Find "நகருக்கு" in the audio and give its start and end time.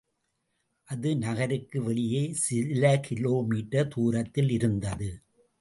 1.17-1.83